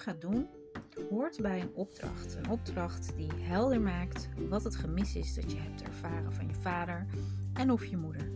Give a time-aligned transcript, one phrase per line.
[0.00, 0.46] gaat doen,
[1.10, 2.36] hoort bij een opdracht.
[2.36, 6.54] Een opdracht die helder maakt wat het gemis is dat je hebt ervaren van je
[6.54, 7.06] vader
[7.54, 8.30] en of je moeder.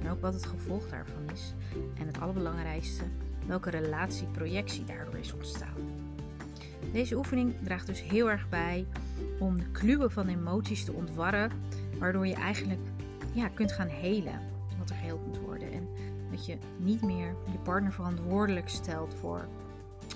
[0.00, 1.54] En ook wat het gevolg daarvan is.
[1.98, 3.02] En het allerbelangrijkste,
[3.46, 5.74] welke relatieprojectie daardoor is ontstaan.
[6.92, 8.86] Deze oefening draagt dus heel erg bij
[9.38, 11.50] om de kluwen van emoties te ontwarren,
[11.98, 12.80] waardoor je eigenlijk
[13.32, 14.40] ja, kunt gaan helen
[14.78, 15.72] wat er geheeld moet worden.
[15.72, 15.88] En
[16.30, 19.48] dat je niet meer je partner verantwoordelijk stelt voor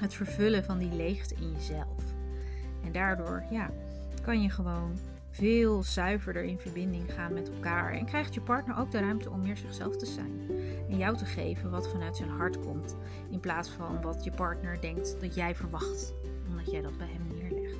[0.00, 2.02] het vervullen van die leegte in jezelf.
[2.84, 3.70] En daardoor ja,
[4.22, 4.98] kan je gewoon
[5.30, 7.92] veel zuiverder in verbinding gaan met elkaar.
[7.92, 10.50] En krijgt je partner ook de ruimte om meer zichzelf te zijn.
[10.88, 12.96] En jou te geven wat vanuit zijn hart komt.
[13.30, 16.14] In plaats van wat je partner denkt dat jij verwacht.
[16.48, 17.78] Omdat jij dat bij hem neerlegt.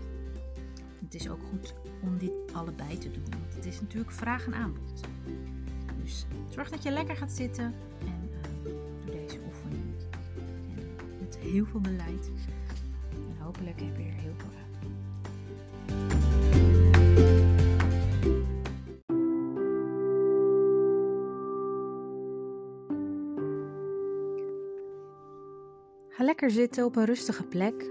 [1.05, 3.31] Het is ook goed om dit allebei te doen.
[3.31, 5.01] Want het is natuurlijk vraag en aanbod.
[6.03, 7.75] Dus zorg dat je lekker gaat zitten.
[8.01, 8.20] En
[11.51, 12.31] heel veel beleid.
[13.13, 14.59] En hopelijk heb je er heel veel aan.
[26.09, 27.91] Ga lekker zitten op een rustige plek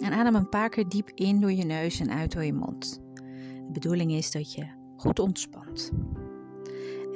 [0.00, 3.00] en adem een paar keer diep in door je neus en uit door je mond.
[3.66, 5.90] De bedoeling is dat je goed ontspant.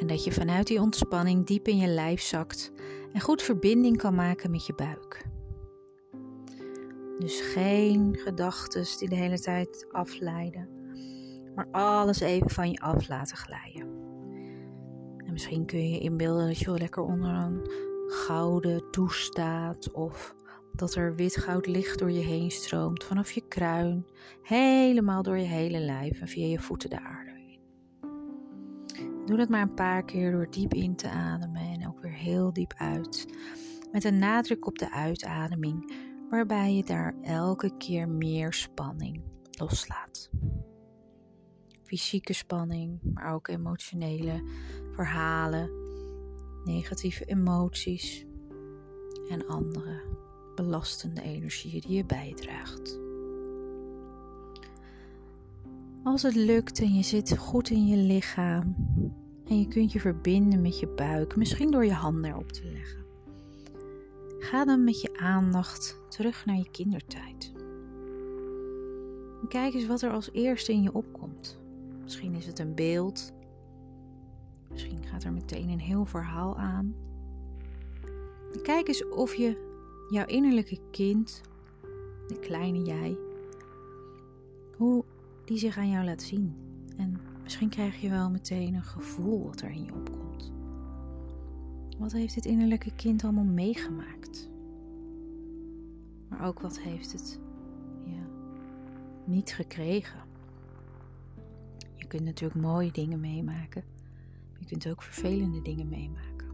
[0.00, 2.72] En dat je vanuit die ontspanning diep in je lijf zakt
[3.12, 5.27] en goed verbinding kan maken met je buik.
[7.19, 10.69] Dus geen gedachten die de hele tijd afleiden,
[11.55, 13.88] maar alles even van je af laten glijden.
[15.16, 17.70] En misschien kun je inbeelden dat je wel lekker onder een
[18.06, 20.34] gouden douche staat of
[20.72, 24.06] dat er wit goud licht door je heen stroomt vanaf je kruin,
[24.42, 27.58] helemaal door je hele lijf en via je voeten de aarde in.
[29.24, 32.52] Doe dat maar een paar keer door diep in te ademen en ook weer heel
[32.52, 33.27] diep uit.
[33.92, 35.92] Met een nadruk op de uitademing,
[36.30, 40.30] waarbij je daar elke keer meer spanning loslaat.
[41.84, 44.42] Fysieke spanning, maar ook emotionele
[44.92, 45.70] verhalen,
[46.64, 48.27] negatieve emoties
[49.30, 50.02] en andere
[50.55, 53.00] belastende energieën die je bijdraagt.
[56.02, 58.77] Als het lukt en je zit goed in je lichaam
[59.44, 63.08] en je kunt je verbinden met je buik, misschien door je handen erop te leggen.
[64.38, 67.52] Ga dan met je aandacht terug naar je kindertijd.
[69.48, 71.58] Kijk eens wat er als eerste in je opkomt.
[72.02, 73.32] Misschien is het een beeld.
[74.70, 76.94] Misschien gaat er meteen een heel verhaal aan.
[78.62, 79.66] kijk eens of je
[80.10, 81.40] jouw innerlijke kind,
[82.26, 83.18] de kleine jij,
[84.76, 85.05] hoe
[85.44, 86.55] die zich aan jou laat zien.
[86.96, 90.17] En misschien krijg je wel meteen een gevoel wat er in je opkomt.
[91.98, 94.48] Wat heeft dit innerlijke kind allemaal meegemaakt?
[96.29, 97.41] Maar ook wat heeft het
[98.05, 98.27] ja,
[99.25, 100.20] niet gekregen?
[101.95, 103.85] Je kunt natuurlijk mooie dingen meemaken.
[104.59, 106.48] Je kunt ook vervelende dingen meemaken.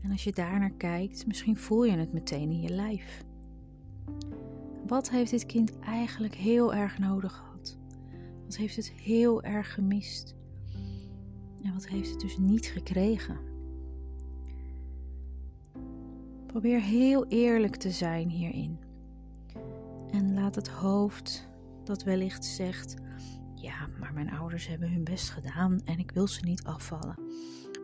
[0.00, 3.24] En als je daar naar kijkt, misschien voel je het meteen in je lijf.
[4.86, 7.78] Wat heeft dit kind eigenlijk heel erg nodig gehad?
[8.44, 10.34] Wat heeft het heel erg gemist?
[11.62, 13.38] En wat heeft het dus niet gekregen?
[16.46, 18.78] Probeer heel eerlijk te zijn hierin.
[20.10, 21.48] En laat het hoofd
[21.84, 22.94] dat wellicht zegt:
[23.54, 27.16] Ja, maar mijn ouders hebben hun best gedaan en ik wil ze niet afvallen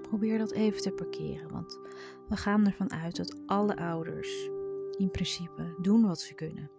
[0.09, 1.51] probeer dat even te parkeren.
[1.51, 1.79] Want
[2.29, 4.49] we gaan ervan uit dat alle ouders
[4.97, 6.71] in principe doen wat ze kunnen.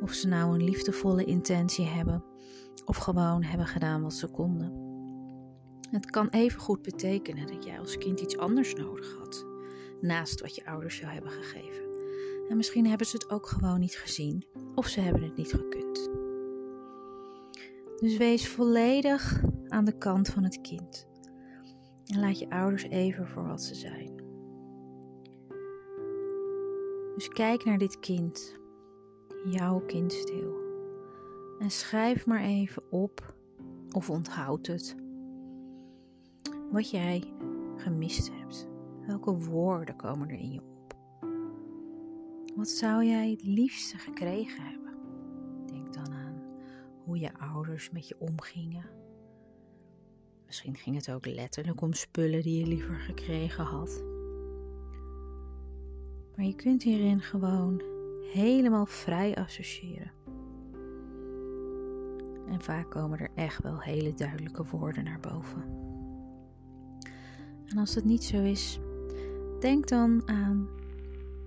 [0.00, 2.24] Of ze nou een liefdevolle intentie hebben
[2.84, 4.81] of gewoon hebben gedaan wat ze konden.
[5.92, 9.46] Het kan even goed betekenen dat jij als kind iets anders nodig had,
[10.00, 11.84] naast wat je ouders jou hebben gegeven.
[12.48, 14.44] En misschien hebben ze het ook gewoon niet gezien
[14.74, 16.10] of ze hebben het niet gekund.
[18.00, 21.06] Dus wees volledig aan de kant van het kind.
[22.06, 24.16] En laat je ouders even voor wat ze zijn.
[27.14, 28.56] Dus kijk naar dit kind,
[29.44, 30.60] jouw kind stil.
[31.58, 33.34] En schrijf maar even op
[33.90, 35.01] of onthoud het.
[36.72, 37.32] Wat jij
[37.76, 38.68] gemist hebt.
[39.06, 40.94] Welke woorden komen er in je op?
[42.56, 44.94] Wat zou jij het liefste gekregen hebben?
[45.66, 46.42] Denk dan aan
[47.04, 49.00] hoe je ouders met je omgingen
[50.52, 54.02] Misschien ging het ook letterlijk om spullen die je liever gekregen had.
[56.36, 57.82] Maar je kunt hierin gewoon
[58.32, 60.12] helemaal vrij associëren.
[62.48, 65.91] En vaak komen er echt wel hele duidelijke woorden naar boven.
[67.72, 68.80] En als het niet zo is,
[69.60, 70.68] denk dan aan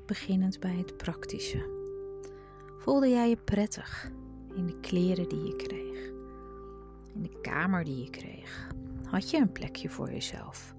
[0.05, 1.69] beginnend bij het praktische.
[2.77, 4.11] Voelde jij je prettig
[4.55, 6.11] in de kleren die je kreeg?
[7.13, 8.67] In de kamer die je kreeg?
[9.05, 10.75] Had je een plekje voor jezelf?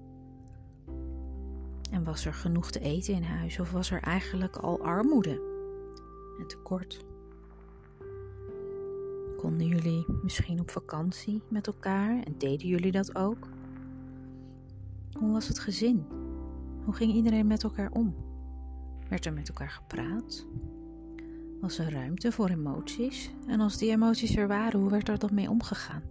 [1.91, 5.41] En was er genoeg te eten in huis of was er eigenlijk al armoede
[6.39, 7.05] en tekort?
[9.37, 13.47] Konden jullie misschien op vakantie met elkaar en deden jullie dat ook?
[15.19, 16.05] Hoe was het gezin?
[16.83, 18.15] Hoe ging iedereen met elkaar om?
[19.09, 20.47] Werd er met elkaar gepraat?
[21.61, 23.31] Was er ruimte voor emoties?
[23.47, 26.03] En als die emoties er waren, hoe werd er dan mee omgegaan?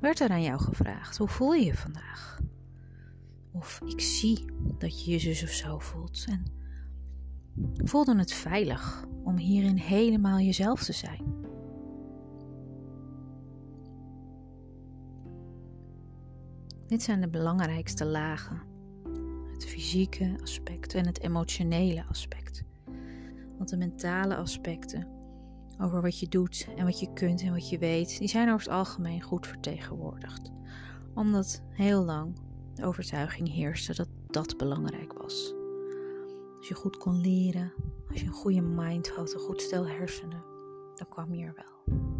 [0.00, 2.40] Werd er aan jou gevraagd: hoe voel je je vandaag?
[3.52, 4.44] Of ik zie
[4.78, 6.24] dat je je zus of zo voelt.
[6.28, 6.44] En
[7.86, 11.33] voelde het veilig om hierin helemaal jezelf te zijn?
[16.86, 18.62] Dit zijn de belangrijkste lagen:
[19.52, 22.64] het fysieke aspect en het emotionele aspect.
[23.56, 25.08] Want de mentale aspecten
[25.80, 28.66] over wat je doet en wat je kunt en wat je weet, die zijn over
[28.66, 30.52] het algemeen goed vertegenwoordigd.
[31.14, 32.36] Omdat heel lang
[32.74, 35.54] de overtuiging heerste dat dat belangrijk was.
[36.56, 37.72] Als je goed kon leren,
[38.08, 40.44] als je een goede mind had, een goed stel hersenen,
[40.94, 42.13] dan kwam je er wel.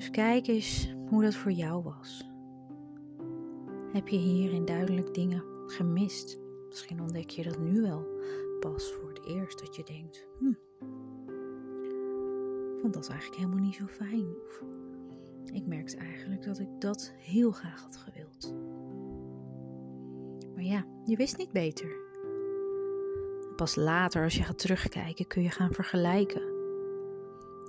[0.00, 2.30] Dus kijk eens hoe dat voor jou was.
[3.92, 6.38] Heb je hierin duidelijk dingen gemist?
[6.68, 8.06] Misschien ontdek je dat nu wel
[8.60, 10.52] pas voor het eerst dat je denkt: hm,
[12.80, 14.34] vond dat eigenlijk helemaal niet zo fijn.
[15.52, 18.54] Ik merkte eigenlijk dat ik dat heel graag had gewild.
[20.54, 21.90] Maar ja, je wist niet beter.
[23.56, 26.49] Pas later, als je gaat terugkijken, kun je gaan vergelijken.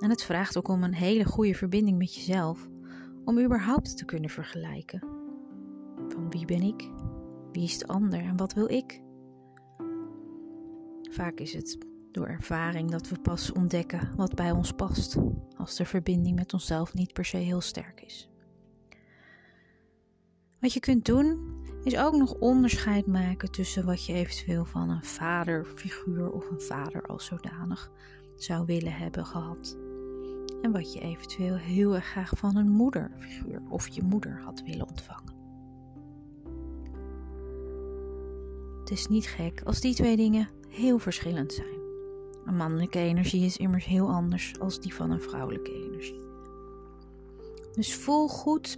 [0.01, 2.69] En het vraagt ook om een hele goede verbinding met jezelf
[3.25, 4.99] om überhaupt te kunnen vergelijken.
[6.07, 6.89] Van wie ben ik?
[7.51, 9.01] Wie is de ander en wat wil ik?
[11.11, 11.77] Vaak is het
[12.11, 15.17] door ervaring dat we pas ontdekken wat bij ons past,
[15.57, 18.29] als de verbinding met onszelf niet per se heel sterk is.
[20.59, 25.03] Wat je kunt doen, is ook nog onderscheid maken tussen wat je eventueel van een
[25.03, 27.91] vaderfiguur of een vader als zodanig
[28.35, 29.77] zou willen hebben gehad.
[30.61, 34.87] En wat je eventueel heel erg graag van een moederfiguur of je moeder had willen
[34.87, 35.33] ontvangen.
[38.79, 41.79] Het is niet gek als die twee dingen heel verschillend zijn.
[42.45, 46.19] Een mannelijke energie is immers heel anders als die van een vrouwelijke energie.
[47.73, 48.77] Dus voel goed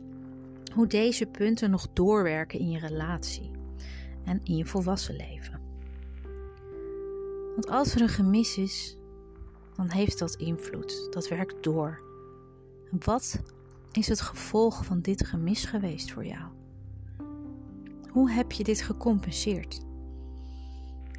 [0.74, 3.51] hoe deze punten nog doorwerken in je relatie
[4.24, 5.62] en in je volwassen leven.
[7.53, 8.97] Want als er een gemis is,
[9.75, 11.08] dan heeft dat invloed.
[11.12, 12.02] Dat werkt door.
[12.92, 13.40] Wat
[13.92, 16.44] is het gevolg van dit gemis geweest voor jou?
[18.10, 19.81] Hoe heb je dit gecompenseerd?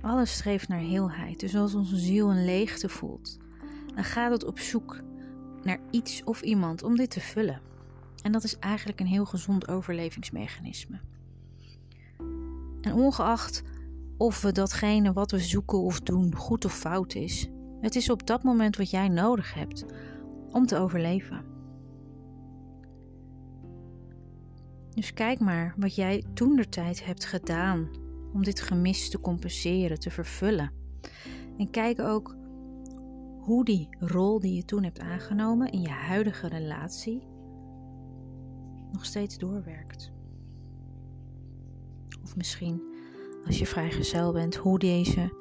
[0.00, 1.40] Alles streeft naar heelheid.
[1.40, 3.38] Dus als onze ziel een leegte voelt,
[3.94, 5.00] dan gaat het op zoek
[5.62, 7.60] naar iets of iemand om dit te vullen.
[8.22, 11.00] En dat is eigenlijk een heel gezond overlevingsmechanisme.
[12.80, 13.62] En ongeacht
[14.16, 17.48] of we datgene wat we zoeken of doen goed of fout is,
[17.84, 19.84] het is op dat moment wat jij nodig hebt
[20.52, 21.44] om te overleven.
[24.94, 27.88] Dus kijk maar wat jij toen de tijd hebt gedaan
[28.32, 30.72] om dit gemis te compenseren, te vervullen.
[31.58, 32.36] En kijk ook
[33.40, 37.22] hoe die rol die je toen hebt aangenomen in je huidige relatie
[38.92, 40.12] nog steeds doorwerkt.
[42.22, 42.92] Of misschien
[43.46, 45.32] als je vrijgezel bent, hoe deze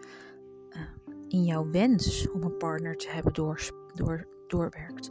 [1.33, 3.59] in jouw wens om een partner te hebben door,
[3.93, 5.09] door, doorwerkt.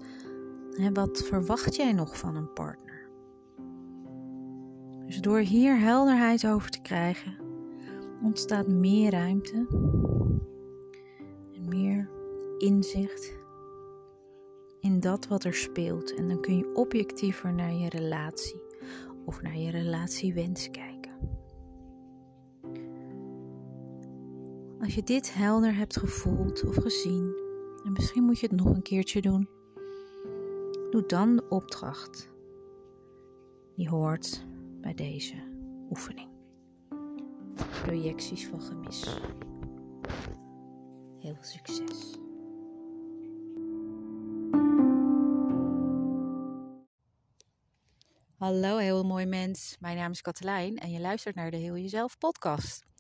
[0.71, 3.09] Hè, wat verwacht jij nog van een partner?
[5.07, 7.39] Dus door hier helderheid over te krijgen,
[8.23, 9.67] ontstaat meer ruimte
[11.53, 12.11] en meer
[12.59, 13.35] inzicht
[14.81, 16.15] in dat wat er speelt.
[16.15, 18.63] En dan kun je objectiever naar je relatie
[19.25, 20.92] of naar je relatiewens kijken.
[24.83, 27.37] Als je dit helder hebt gevoeld of gezien,
[27.85, 29.49] en misschien moet je het nog een keertje doen,
[30.91, 32.31] doe dan de opdracht
[33.77, 34.47] die hoort
[34.81, 35.35] bij deze
[35.91, 36.29] oefening
[37.83, 39.05] projecties van gemis.
[41.19, 42.17] Heel veel succes.
[48.37, 49.77] Hallo, heel mooi mens.
[49.81, 52.92] Mijn naam is Katelijn en je luistert naar de Heel Jezelf podcast.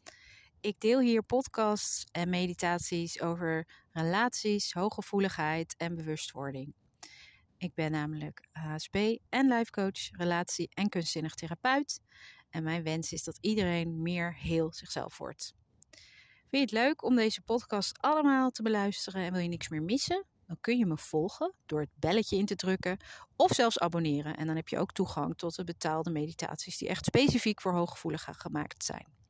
[0.62, 6.75] Ik deel hier podcasts en meditaties over relaties, hooggevoeligheid en bewustwording.
[7.57, 8.97] Ik ben namelijk HSP
[9.28, 12.00] en life coach, relatie- en kunstzinnig therapeut.
[12.50, 15.54] En mijn wens is dat iedereen meer heel zichzelf wordt.
[16.50, 20.25] je het leuk om deze podcast allemaal te beluisteren en wil je niks meer missen?
[20.47, 22.99] Dan kun je me volgen door het belletje in te drukken
[23.37, 24.37] of zelfs abonneren.
[24.37, 28.35] En dan heb je ook toegang tot de betaalde meditaties die echt specifiek voor hooggevoeligen
[28.35, 29.21] gemaakt zijn.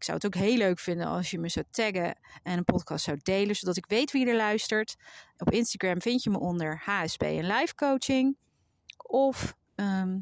[0.00, 3.04] Ik zou het ook heel leuk vinden als je me zou taggen en een podcast
[3.04, 4.96] zou delen, zodat ik weet wie er luistert.
[5.36, 8.36] Op Instagram vind je me onder HSP en Life Coaching.
[8.96, 10.18] Of ehm,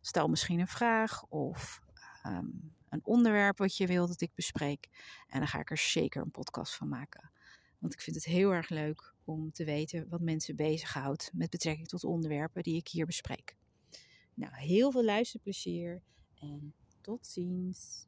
[0.00, 1.80] stel misschien een vraag of
[2.22, 2.46] ehm,
[2.88, 4.88] een onderwerp wat je wil dat ik bespreek.
[5.28, 7.30] En dan ga ik er zeker een podcast van maken.
[7.78, 11.88] Want ik vind het heel erg leuk om te weten wat mensen bezighoudt met betrekking
[11.88, 13.56] tot onderwerpen die ik hier bespreek.
[14.34, 16.02] Nou, heel veel luisterplezier
[16.34, 18.06] en tot ziens.